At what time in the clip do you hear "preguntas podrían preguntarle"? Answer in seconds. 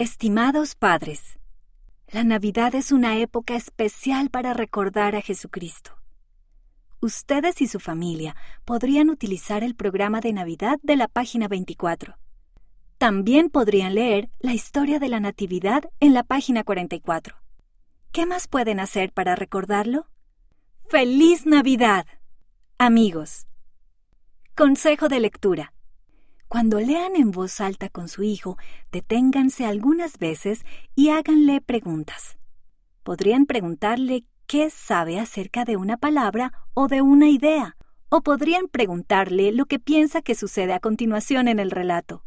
31.60-34.24